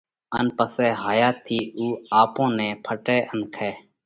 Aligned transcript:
ان 0.37 0.47
پسئہ 0.57 0.89
هايا 1.03 1.29
ٿِي 1.45 1.59
اُو 1.77 1.87
آپون 2.21 2.49
نئہ 2.57 2.69
ڦٽئه 2.85 3.17
ان 3.31 3.39
کائه۔ 3.53 3.73